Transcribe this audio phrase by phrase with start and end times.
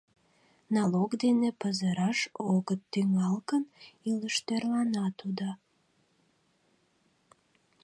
[0.75, 2.19] Налог дене пызыраш
[2.53, 3.63] огыт тӱҥал гын,
[4.09, 5.49] илыш тӧрлана тудо.